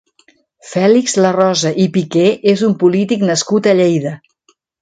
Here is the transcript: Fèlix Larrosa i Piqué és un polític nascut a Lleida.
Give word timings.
Fèlix 0.69 1.13
Larrosa 1.25 1.73
i 1.85 1.87
Piqué 1.97 2.25
és 2.57 2.65
un 2.71 2.75
polític 2.85 3.29
nascut 3.31 3.73
a 3.75 3.79
Lleida. 3.81 4.19